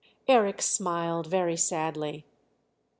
[0.27, 2.25] Eric smiled very sadly.